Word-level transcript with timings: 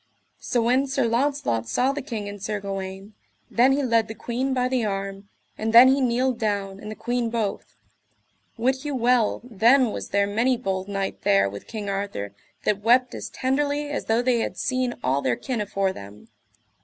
So 0.39 0.63
when 0.63 0.87
Sir 0.87 1.05
Launcelot 1.05 1.67
saw 1.69 1.91
the 1.91 2.01
king 2.01 2.27
and 2.27 2.41
Sir 2.41 2.59
Gawaine, 2.59 3.13
then 3.51 3.71
he 3.73 3.83
led 3.83 4.07
the 4.07 4.15
queen 4.15 4.51
by 4.51 4.67
the 4.67 4.83
arm, 4.83 5.29
and 5.59 5.73
then 5.73 5.89
he 5.89 6.01
kneeled 6.01 6.39
down, 6.39 6.79
and 6.79 6.89
the 6.89 6.95
queen 6.95 7.29
both. 7.29 7.75
Wit 8.57 8.83
you 8.83 8.95
well 8.95 9.41
then 9.43 9.91
was 9.91 10.09
there 10.09 10.25
many 10.25 10.57
bold 10.57 10.87
knight 10.87 11.21
there 11.21 11.47
with 11.47 11.67
King 11.67 11.87
Arthur 11.87 12.33
that 12.63 12.81
wept 12.81 13.13
as 13.13 13.29
tenderly 13.29 13.91
as 13.91 14.05
though 14.05 14.23
they 14.23 14.39
had 14.39 14.57
seen 14.57 14.95
all 15.03 15.21
their 15.21 15.35
kin 15.35 15.61
afore 15.61 15.93
them. 15.93 16.29